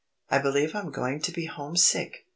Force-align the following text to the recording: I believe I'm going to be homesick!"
I 0.31 0.39
believe 0.39 0.73
I'm 0.75 0.89
going 0.89 1.21
to 1.21 1.31
be 1.31 1.45
homesick!" 1.45 2.25